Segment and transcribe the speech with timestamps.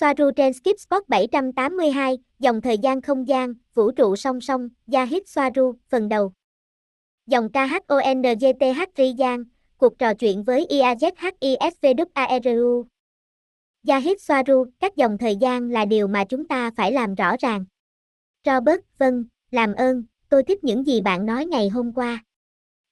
[0.00, 5.22] Soaru trên Skip Spot 782, dòng thời gian không gian, vũ trụ song song, Yahid
[5.26, 6.32] Soaru, phần đầu.
[7.26, 9.44] Dòng KHONGTH giang,
[9.76, 12.84] cuộc trò chuyện với IAZHISVWARU.
[13.86, 17.64] Yahid Soaru, các dòng thời gian là điều mà chúng ta phải làm rõ ràng.
[18.44, 22.24] Robert, vâng, làm ơn, tôi thích những gì bạn nói ngày hôm qua.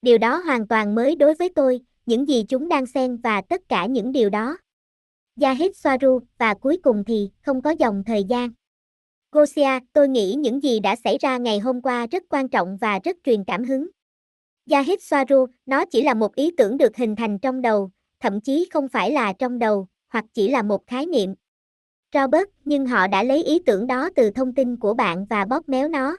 [0.01, 3.61] Điều đó hoàn toàn mới đối với tôi, những gì chúng đang xen và tất
[3.69, 4.57] cả những điều đó.
[5.41, 8.49] Yahid Soaru, và cuối cùng thì, không có dòng thời gian.
[9.31, 12.99] Gosia, tôi nghĩ những gì đã xảy ra ngày hôm qua rất quan trọng và
[13.03, 13.87] rất truyền cảm hứng.
[14.69, 17.89] Yahid Soaru, nó chỉ là một ý tưởng được hình thành trong đầu,
[18.19, 21.35] thậm chí không phải là trong đầu, hoặc chỉ là một khái niệm.
[22.13, 25.69] Robert, nhưng họ đã lấy ý tưởng đó từ thông tin của bạn và bóp
[25.69, 26.17] méo nó.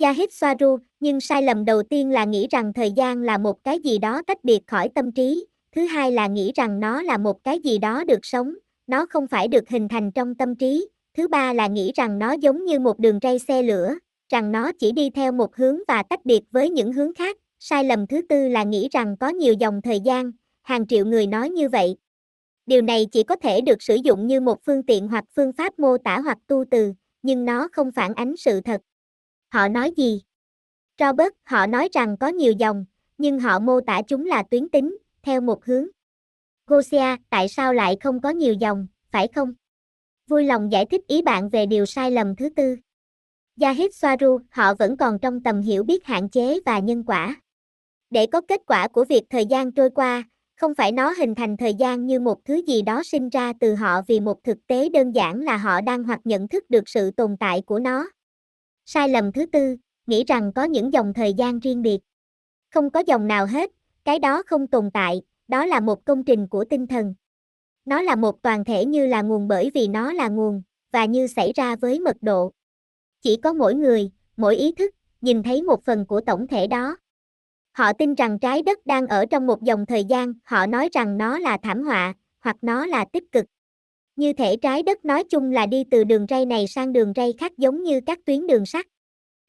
[0.00, 3.78] Yahid Soaru, nhưng sai lầm đầu tiên là nghĩ rằng thời gian là một cái
[3.78, 7.44] gì đó tách biệt khỏi tâm trí, thứ hai là nghĩ rằng nó là một
[7.44, 8.54] cái gì đó được sống,
[8.86, 12.32] nó không phải được hình thành trong tâm trí, thứ ba là nghĩ rằng nó
[12.32, 13.94] giống như một đường ray xe lửa,
[14.28, 17.84] rằng nó chỉ đi theo một hướng và tách biệt với những hướng khác, sai
[17.84, 21.50] lầm thứ tư là nghĩ rằng có nhiều dòng thời gian, hàng triệu người nói
[21.50, 21.96] như vậy.
[22.66, 25.78] Điều này chỉ có thể được sử dụng như một phương tiện hoặc phương pháp
[25.78, 28.80] mô tả hoặc tu từ, nhưng nó không phản ánh sự thật.
[29.52, 30.22] Họ nói gì?
[31.00, 32.84] Robert, họ nói rằng có nhiều dòng,
[33.18, 35.86] nhưng họ mô tả chúng là tuyến tính, theo một hướng.
[36.66, 39.52] Gosia, tại sao lại không có nhiều dòng, phải không?
[40.26, 42.76] Vui lòng giải thích ý bạn về điều sai lầm thứ tư.
[43.60, 47.36] Yahid Soaru, họ vẫn còn trong tầm hiểu biết hạn chế và nhân quả.
[48.10, 50.24] Để có kết quả của việc thời gian trôi qua,
[50.56, 53.74] không phải nó hình thành thời gian như một thứ gì đó sinh ra từ
[53.74, 57.10] họ vì một thực tế đơn giản là họ đang hoặc nhận thức được sự
[57.10, 58.08] tồn tại của nó.
[58.86, 61.98] Sai lầm thứ tư, nghĩ rằng có những dòng thời gian riêng biệt.
[62.74, 63.70] Không có dòng nào hết,
[64.04, 67.14] cái đó không tồn tại, đó là một công trình của tinh thần.
[67.84, 71.26] Nó là một toàn thể như là nguồn bởi vì nó là nguồn, và như
[71.26, 72.52] xảy ra với mật độ.
[73.22, 76.96] Chỉ có mỗi người, mỗi ý thức, nhìn thấy một phần của tổng thể đó.
[77.72, 81.18] Họ tin rằng trái đất đang ở trong một dòng thời gian, họ nói rằng
[81.18, 83.44] nó là thảm họa, hoặc nó là tích cực.
[84.16, 87.34] Như thể trái đất nói chung là đi từ đường ray này sang đường ray
[87.38, 88.86] khác giống như các tuyến đường sắt.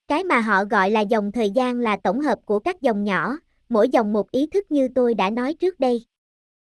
[0.08, 3.38] Cái mà họ gọi là dòng thời gian là tổng hợp của các dòng nhỏ,
[3.70, 6.06] mỗi dòng một ý thức như tôi đã nói trước đây.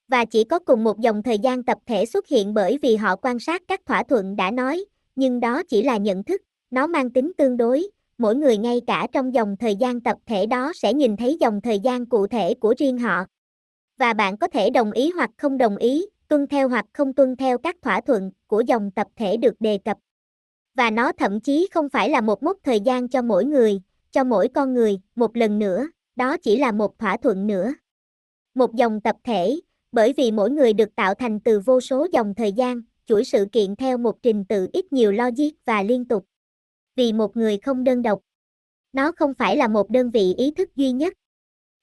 [0.08, 3.16] Và chỉ có cùng một dòng thời gian tập thể xuất hiện bởi vì họ
[3.16, 4.86] quan sát các thỏa thuận đã nói,
[5.16, 6.42] nhưng đó chỉ là nhận thức,
[6.72, 7.88] nó mang tính tương đối,
[8.18, 11.62] mỗi người ngay cả trong dòng thời gian tập thể đó sẽ nhìn thấy dòng
[11.62, 13.26] thời gian cụ thể của riêng họ.
[13.98, 17.36] Và bạn có thể đồng ý hoặc không đồng ý, tuân theo hoặc không tuân
[17.36, 19.98] theo các thỏa thuận của dòng tập thể được đề cập.
[20.76, 23.82] Và nó thậm chí không phải là một mốc thời gian cho mỗi người,
[24.12, 27.74] cho mỗi con người, một lần nữa, đó chỉ là một thỏa thuận nữa.
[28.56, 29.60] Một dòng tập thể,
[29.92, 33.46] bởi vì mỗi người được tạo thành từ vô số dòng thời gian, chuỗi sự
[33.52, 36.26] kiện theo một trình tự ít nhiều logic và liên tục.
[36.96, 38.22] Vì một người không đơn độc.
[38.94, 41.14] Nó không phải là một đơn vị ý thức duy nhất.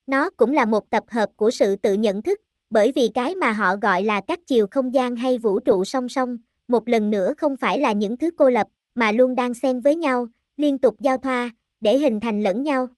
[0.07, 2.41] Nó cũng là một tập hợp của sự tự nhận thức,
[2.71, 6.09] bởi vì cái mà họ gọi là các chiều không gian hay vũ trụ song
[6.09, 9.81] song, một lần nữa không phải là những thứ cô lập, mà luôn đang xen
[9.81, 12.89] với nhau, liên tục giao thoa, để hình thành lẫn nhau.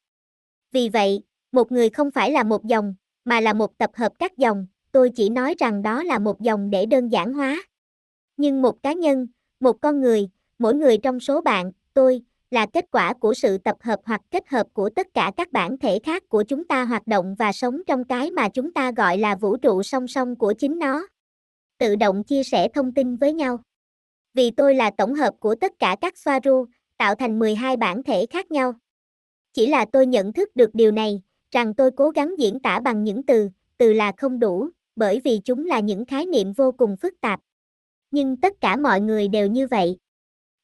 [0.76, 1.22] Vì vậy,
[1.53, 2.94] một người không phải là một dòng,
[3.25, 6.70] mà là một tập hợp các dòng, tôi chỉ nói rằng đó là một dòng
[6.70, 7.62] để đơn giản hóa.
[8.37, 9.26] Nhưng một cá nhân,
[9.60, 10.28] một con người,
[10.59, 14.48] mỗi người trong số bạn, tôi, là kết quả của sự tập hợp hoặc kết
[14.48, 17.82] hợp của tất cả các bản thể khác của chúng ta hoạt động và sống
[17.86, 21.06] trong cái mà chúng ta gọi là vũ trụ song song của chính nó.
[21.78, 23.59] Tự động chia sẻ thông tin với nhau.
[24.34, 26.66] Vì tôi là tổng hợp của tất cả các Swaru,
[26.97, 28.75] tạo thành 12 bản thể khác nhau.
[29.56, 33.04] Chỉ là tôi nhận thức được điều này, rằng tôi cố gắng diễn tả bằng
[33.04, 36.96] những từ, từ là không đủ, bởi vì chúng là những khái niệm vô cùng
[36.96, 37.40] phức tạp.
[38.10, 39.98] Nhưng tất cả mọi người đều như vậy.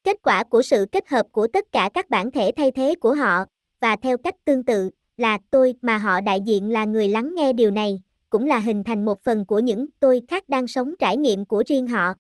[0.05, 3.15] Kết quả của sự kết hợp của tất cả các bản thể thay thế của
[3.15, 3.45] họ,
[3.81, 7.53] và theo cách tương tự, là tôi mà họ đại diện là người lắng nghe
[7.53, 11.17] điều này, cũng là hình thành một phần của những tôi khác đang sống trải
[11.17, 12.15] nghiệm của riêng họ.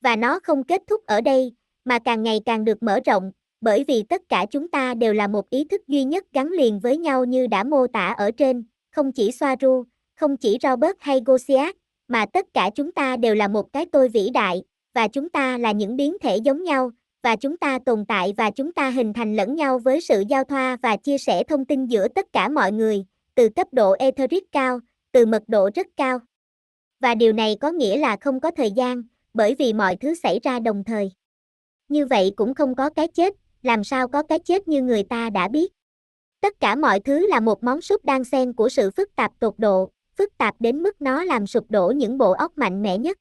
[0.00, 1.52] Và nó không kết thúc ở đây,
[1.84, 3.32] mà càng ngày càng được mở rộng,
[3.62, 6.80] bởi vì tất cả chúng ta đều là một ý thức duy nhất gắn liền
[6.80, 9.84] với nhau như đã mô tả ở trên, không chỉ Soaru,
[10.16, 11.76] không chỉ Robert hay Gosiak,
[12.08, 14.62] mà tất cả chúng ta đều là một cái tôi vĩ đại,
[14.94, 16.90] và chúng ta là những biến thể giống nhau,
[17.22, 20.44] và chúng ta tồn tại và chúng ta hình thành lẫn nhau với sự giao
[20.44, 23.04] thoa và chia sẻ thông tin giữa tất cả mọi người,
[23.34, 24.80] từ cấp độ etheric cao,
[25.12, 26.18] từ mật độ rất cao.
[27.00, 29.02] Và điều này có nghĩa là không có thời gian,
[29.34, 31.12] bởi vì mọi thứ xảy ra đồng thời.
[31.88, 35.30] Như vậy cũng không có cái chết, làm sao có cái chết như người ta
[35.30, 35.72] đã biết.
[36.40, 39.54] Tất cả mọi thứ là một món súp đan xen của sự phức tạp tột
[39.58, 43.18] độ, phức tạp đến mức nó làm sụp đổ những bộ óc mạnh mẽ nhất.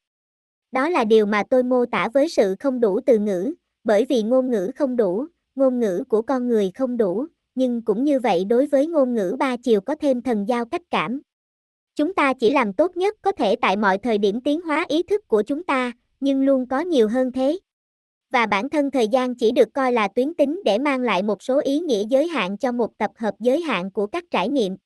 [0.71, 3.53] Đó là điều mà tôi mô tả với sự không đủ từ ngữ,
[3.83, 8.03] bởi vì ngôn ngữ không đủ, ngôn ngữ của con người không đủ, nhưng cũng
[8.03, 11.21] như vậy đối với ngôn ngữ ba chiều có thêm thần giao cách cảm.
[11.95, 15.03] Chúng ta chỉ làm tốt nhất có thể tại mọi thời điểm tiến hóa ý
[15.03, 17.59] thức của chúng ta, nhưng luôn có nhiều hơn thế.
[18.31, 21.43] Và bản thân thời gian chỉ được coi là tuyến tính để mang lại một
[21.43, 24.77] số ý nghĩa giới hạn cho một tập hợp giới hạn của các trải nghiệm.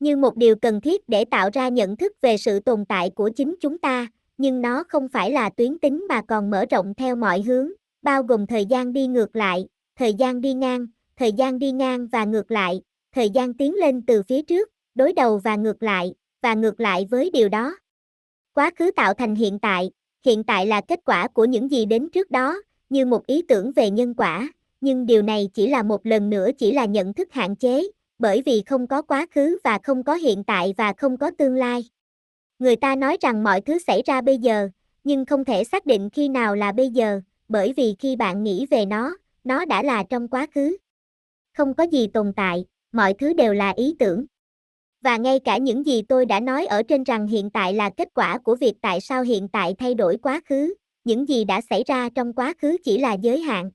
[0.00, 3.30] Như một điều cần thiết để tạo ra nhận thức về sự tồn tại của
[3.36, 4.06] chính chúng ta,
[4.38, 8.22] nhưng nó không phải là tuyến tính mà còn mở rộng theo mọi hướng, bao
[8.22, 10.86] gồm thời gian đi ngược lại, thời gian đi ngang,
[11.16, 12.82] thời gian đi ngang và ngược lại,
[13.14, 17.06] thời gian tiến lên từ phía trước, đối đầu và ngược lại, và ngược lại
[17.10, 17.76] với điều đó.
[18.54, 19.90] Quá khứ tạo thành hiện tại,
[20.24, 22.62] hiện tại là kết quả của những gì đến trước đó,
[22.92, 24.48] như một ý tưởng về nhân quả,
[24.80, 27.82] nhưng điều này chỉ là một lần nữa chỉ là nhận thức hạn chế,
[28.18, 31.54] bởi vì không có quá khứ và không có hiện tại và không có tương
[31.54, 31.84] lai.
[32.58, 34.68] Người ta nói rằng mọi thứ xảy ra bây giờ,
[35.04, 38.66] nhưng không thể xác định khi nào là bây giờ, bởi vì khi bạn nghĩ
[38.70, 40.76] về nó, nó đã là trong quá khứ.
[41.56, 44.24] Không có gì tồn tại, mọi thứ đều là ý tưởng.
[45.00, 48.08] Và ngay cả những gì tôi đã nói ở trên rằng hiện tại là kết
[48.14, 51.84] quả của việc tại sao hiện tại thay đổi quá khứ, những gì đã xảy
[51.86, 53.70] ra trong quá khứ chỉ là giới hạn.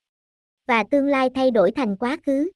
[0.68, 2.50] Và tương lai thay đổi thành quá khứ.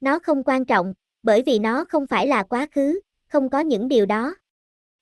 [0.00, 3.88] Nó không quan trọng, bởi vì nó không phải là quá khứ, không có những
[3.88, 4.34] điều đó.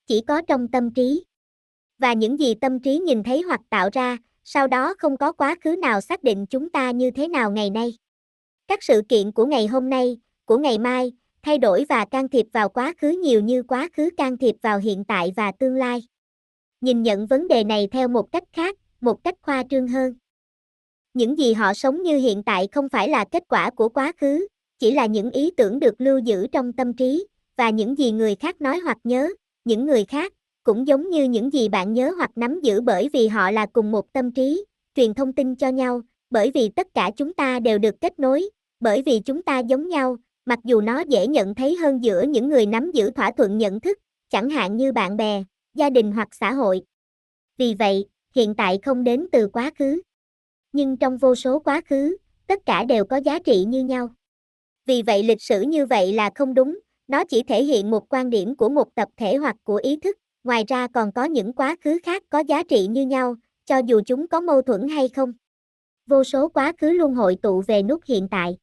[0.06, 1.24] Chỉ có trong tâm trí.
[1.98, 5.56] Và những gì tâm trí nhìn thấy hoặc tạo ra, sau đó không có quá
[5.64, 7.98] khứ nào xác định chúng ta như thế nào ngày nay.
[8.68, 11.12] Các sự kiện của ngày hôm nay, của ngày mai,
[11.42, 14.78] thay đổi và can thiệp vào quá khứ nhiều như quá khứ can thiệp vào
[14.78, 16.02] hiện tại và tương lai.
[16.80, 20.14] Nhìn nhận vấn đề này theo một cách khác, một cách khoa trương hơn.
[21.14, 24.46] Những gì họ sống như hiện tại không phải là kết quả của quá khứ,
[24.78, 28.34] chỉ là những ý tưởng được lưu giữ trong tâm trí, và những gì người
[28.34, 29.28] khác nói hoặc nhớ,
[29.64, 33.28] những người khác, cũng giống như những gì bạn nhớ hoặc nắm giữ bởi vì
[33.28, 34.64] họ là cùng một tâm trí,
[34.94, 38.50] truyền thông tin cho nhau, bởi vì tất cả chúng ta đều được kết nối,
[38.80, 42.48] bởi vì chúng ta giống nhau, mặc dù nó dễ nhận thấy hơn giữa những
[42.48, 43.98] người nắm giữ thỏa thuận nhận thức,
[44.30, 45.42] chẳng hạn như bạn bè,
[45.74, 46.82] gia đình hoặc xã hội.
[47.58, 50.00] Vì vậy, hiện tại không đến từ quá khứ.
[50.72, 52.16] Nhưng trong vô số quá khứ,
[52.46, 54.08] tất cả đều có giá trị như nhau.
[54.86, 56.78] Vì vậy lịch sử như vậy là không đúng,
[57.08, 60.16] nó chỉ thể hiện một quan điểm của một tập thể hoặc của ý thức,
[60.44, 64.00] ngoài ra còn có những quá khứ khác có giá trị như nhau, cho dù
[64.06, 65.32] chúng có mâu thuẫn hay không.
[66.06, 68.56] Vô số quá khứ luôn hội tụ về nút hiện tại.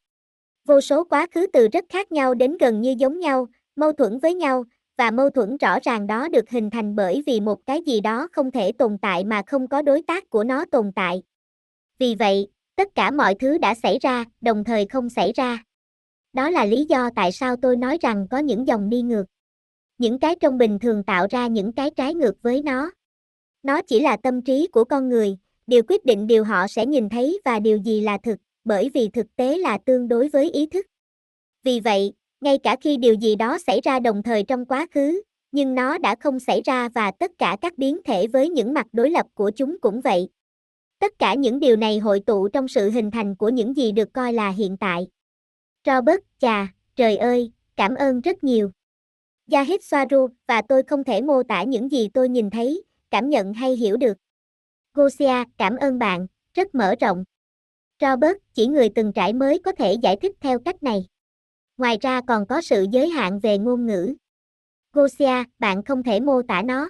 [0.65, 4.19] Vô số quá khứ từ rất khác nhau đến gần như giống nhau, mâu thuẫn
[4.19, 4.63] với nhau,
[4.97, 8.27] và mâu thuẫn rõ ràng đó được hình thành bởi vì một cái gì đó
[8.31, 11.23] không thể tồn tại mà không có đối tác của nó tồn tại.
[11.99, 15.63] Vì vậy, tất cả mọi thứ đã xảy ra, đồng thời không xảy ra.
[16.33, 19.25] Đó là lý do tại sao tôi nói rằng có những dòng đi ngược.
[19.97, 22.91] Những cái trong bình thường tạo ra những cái trái ngược với nó.
[23.63, 27.09] Nó chỉ là tâm trí của con người, điều quyết định điều họ sẽ nhìn
[27.09, 30.65] thấy và điều gì là thực, bởi vì thực tế là tương đối với ý
[30.65, 30.85] thức.
[31.63, 35.21] Vì vậy, ngay cả khi điều gì đó xảy ra đồng thời trong quá khứ,
[35.51, 38.87] nhưng nó đã không xảy ra và tất cả các biến thể với những mặt
[38.91, 40.29] đối lập của chúng cũng vậy.
[40.99, 44.13] Tất cả những điều này hội tụ trong sự hình thành của những gì được
[44.13, 45.07] coi là hiện tại.
[45.85, 48.71] Robert, chà, trời ơi, cảm ơn rất nhiều.
[49.51, 53.53] Yahid Swaru, và tôi không thể mô tả những gì tôi nhìn thấy, cảm nhận
[53.53, 54.17] hay hiểu được.
[54.93, 57.23] Gosia, cảm ơn bạn, rất mở rộng.
[58.01, 61.05] Robert, chỉ người từng trải mới có thể giải thích theo cách này.
[61.77, 64.15] Ngoài ra còn có sự giới hạn về ngôn ngữ.
[64.93, 66.89] Gosia, bạn không thể mô tả nó.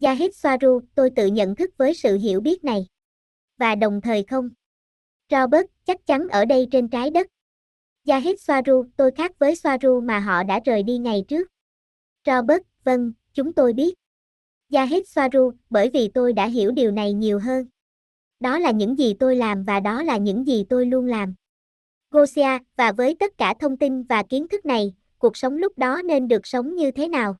[0.00, 2.86] Yahid Swaru, tôi tự nhận thức với sự hiểu biết này.
[3.58, 4.50] Và đồng thời không.
[5.30, 7.26] Robert, chắc chắn ở đây trên trái đất.
[8.06, 11.48] Yahid Swaru, tôi khác với Swaru mà họ đã rời đi ngày trước.
[12.26, 13.94] Robert, vâng, chúng tôi biết.
[14.72, 17.66] Yahid Swaru, bởi vì tôi đã hiểu điều này nhiều hơn.
[18.40, 21.34] Đó là những gì tôi làm và đó là những gì tôi luôn làm.
[22.10, 26.02] Gosia, và với tất cả thông tin và kiến thức này, cuộc sống lúc đó
[26.04, 27.36] nên được sống như thế nào?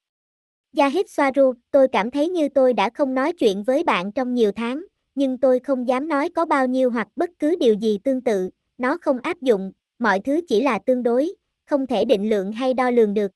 [0.76, 4.52] Yahid Swaru, tôi cảm thấy như tôi đã không nói chuyện với bạn trong nhiều
[4.52, 8.20] tháng, nhưng tôi không dám nói có bao nhiêu hoặc bất cứ điều gì tương
[8.20, 12.52] tự, nó không áp dụng, mọi thứ chỉ là tương đối, không thể định lượng
[12.52, 13.32] hay đo lường được.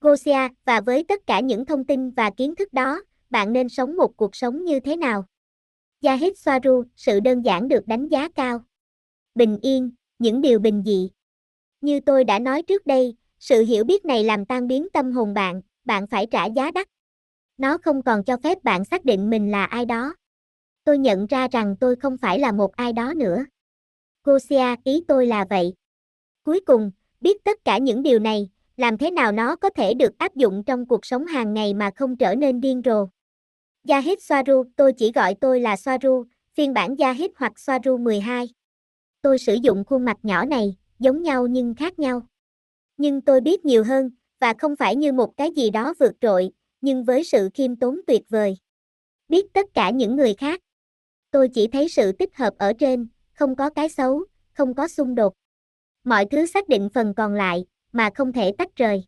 [0.00, 3.96] Gosia, và với tất cả những thông tin và kiến thức đó, bạn nên sống
[3.96, 5.24] một cuộc sống như thế nào?
[6.02, 8.60] Yahid Swaru, sự đơn giản được đánh giá cao.
[9.34, 11.10] Bình yên, những điều bình dị.
[11.80, 15.34] Như tôi đã nói trước đây, sự hiểu biết này làm tan biến tâm hồn
[15.34, 16.88] bạn, bạn phải trả giá đắt.
[17.58, 20.14] Nó không còn cho phép bạn xác định mình là ai đó.
[20.84, 23.44] Tôi nhận ra rằng tôi không phải là một ai đó nữa.
[24.24, 25.74] Gosia, ý tôi là vậy.
[26.44, 30.18] Cuối cùng, biết tất cả những điều này, làm thế nào nó có thể được
[30.18, 33.06] áp dụng trong cuộc sống hàng ngày mà không trở nên điên rồ.
[33.88, 38.48] Yahid Soaru, tôi chỉ gọi tôi là Soaru, phiên bản Yahid hoặc Soaru 12.
[39.22, 42.22] Tôi sử dụng khuôn mặt nhỏ này, giống nhau nhưng khác nhau.
[42.96, 44.10] Nhưng tôi biết nhiều hơn,
[44.40, 48.00] và không phải như một cái gì đó vượt trội, nhưng với sự khiêm tốn
[48.06, 48.56] tuyệt vời.
[49.28, 50.60] Biết tất cả những người khác.
[51.30, 55.14] Tôi chỉ thấy sự tích hợp ở trên, không có cái xấu, không có xung
[55.14, 55.32] đột.
[56.04, 59.04] Mọi thứ xác định phần còn lại, mà không thể tách rời.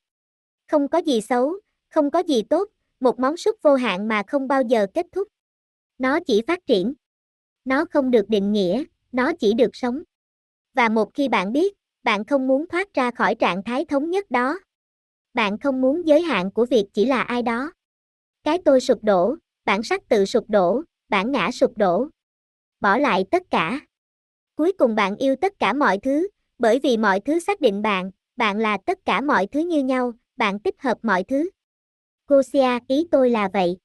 [0.69, 1.55] Không có gì xấu,
[1.89, 2.69] không có gì tốt,
[3.01, 5.29] một món súp vô hạn mà không bao giờ kết thúc.
[5.99, 6.95] Nó chỉ phát triển.
[7.65, 10.03] Nó không được định nghĩa, nó chỉ được sống.
[10.75, 14.31] Và một khi bạn biết, bạn không muốn thoát ra khỏi trạng thái thống nhất
[14.31, 14.59] đó.
[15.35, 17.73] Bạn không muốn giới hạn của việc chỉ là ai đó.
[18.45, 22.09] Cái tôi sụp đổ, bản sắc tự sụp đổ, bản ngã sụp đổ.
[22.81, 23.81] Bỏ lại tất cả.
[24.55, 28.11] Cuối cùng bạn yêu tất cả mọi thứ, bởi vì mọi thứ xác định bạn,
[28.37, 31.51] bạn là tất cả mọi thứ như nhau, bạn tích hợp mọi thứ.
[32.27, 33.77] Gosia, ý tôi là vậy.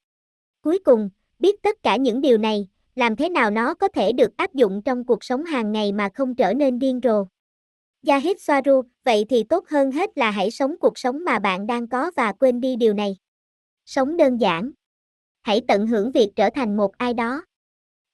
[0.62, 4.38] Cuối cùng, biết tất cả những điều này, làm thế nào nó có thể được
[4.38, 7.26] áp dụng trong cuộc sống hàng ngày mà không trở nên điên rồ.
[8.08, 11.88] Yahid Swaru, vậy thì tốt hơn hết là hãy sống cuộc sống mà bạn đang
[11.88, 13.18] có và quên đi điều này.
[13.86, 14.72] Sống đơn giản.
[15.42, 17.46] Hãy tận hưởng việc trở thành một ai đó.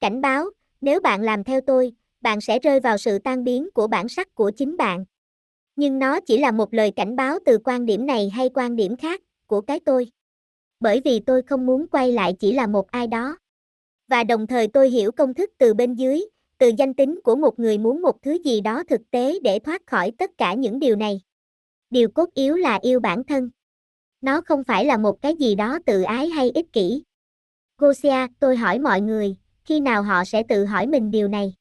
[0.00, 0.44] Cảnh báo,
[0.80, 4.34] nếu bạn làm theo tôi, bạn sẽ rơi vào sự tan biến của bản sắc
[4.34, 5.04] của chính bạn.
[5.76, 8.96] Nhưng nó chỉ là một lời cảnh báo từ quan điểm này hay quan điểm
[8.96, 10.06] khác, của cái tôi.
[10.80, 13.36] Bởi vì tôi không muốn quay lại chỉ là một ai đó.
[14.12, 16.20] Và đồng thời tôi hiểu công thức từ bên dưới,
[16.58, 19.82] từ danh tính của một người muốn một thứ gì đó thực tế để thoát
[19.86, 21.20] khỏi tất cả những điều này.
[21.90, 23.50] Điều cốt yếu là yêu bản thân.
[24.20, 27.02] Nó không phải là một cái gì đó tự ái hay ích kỷ.
[27.78, 31.54] Gosia, tôi hỏi mọi người, khi nào họ sẽ tự hỏi mình điều này?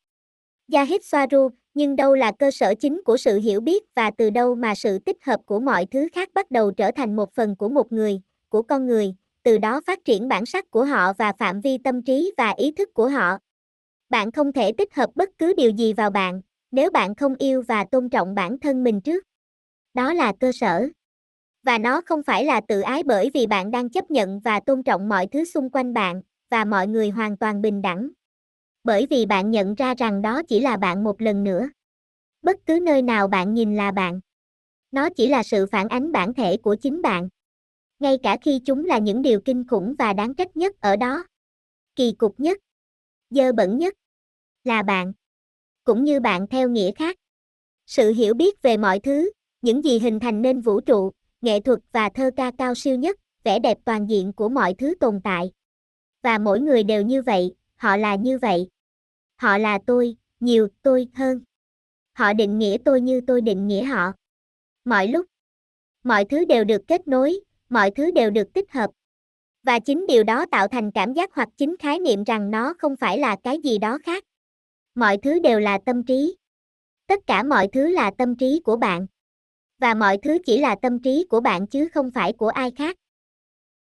[0.72, 4.56] Yahid Swaru, nhưng đâu là cơ sở chính của sự hiểu biết và từ đâu
[4.56, 7.70] mà sự tích hợp của mọi thứ khác bắt đầu trở thành một phần của
[7.70, 11.62] một người, của con người, từ đó phát triển bản sắc của họ và phạm
[11.62, 13.38] vi tâm trí và ý thức của họ.
[14.10, 17.64] Bạn không thể tích hợp bất cứ điều gì vào bạn, nếu bạn không yêu
[17.68, 19.24] và tôn trọng bản thân mình trước.
[19.94, 20.88] Đó là cơ sở.
[21.64, 24.84] Và nó không phải là tự ái bởi vì bạn đang chấp nhận và tôn
[24.84, 28.10] trọng mọi thứ xung quanh bạn, và mọi người hoàn toàn bình đẳng.
[28.84, 31.70] Bởi vì bạn nhận ra rằng đó chỉ là bạn một lần nữa.
[32.42, 34.20] Bất cứ nơi nào bạn nhìn là bạn.
[34.92, 37.30] Nó chỉ là sự phản ánh bản thể của chính bạn.
[38.02, 41.26] Ngay cả khi chúng là những điều kinh khủng và đáng trách nhất ở đó.
[41.96, 42.58] Kỳ cục nhất.
[43.30, 43.94] Dơ bẩn nhất.
[44.64, 45.14] Là bạn.
[45.84, 47.18] Cũng như bạn theo nghĩa khác.
[47.86, 49.32] Sự hiểu biết về mọi thứ,
[49.62, 53.20] những gì hình thành nên vũ trụ, nghệ thuật và thơ ca cao siêu nhất,
[53.44, 55.52] vẻ đẹp toàn diện của mọi thứ tồn tại.
[56.22, 58.68] Và mỗi người đều như vậy, họ là như vậy.
[59.36, 61.44] Họ là tôi, nhiều tôi hơn.
[62.14, 64.12] Họ định nghĩa tôi như tôi định nghĩa họ.
[64.86, 65.26] Mọi lúc,
[66.04, 67.42] mọi thứ đều được kết nối,
[67.72, 68.90] mọi thứ đều được tích hợp.
[69.64, 72.96] Và chính điều đó tạo thành cảm giác hoặc chính khái niệm rằng nó không
[72.96, 74.24] phải là cái gì đó khác.
[74.96, 76.36] Mọi thứ đều là tâm trí.
[77.08, 79.06] Tất cả mọi thứ là tâm trí của bạn.
[79.80, 82.98] Và mọi thứ chỉ là tâm trí của bạn chứ không phải của ai khác.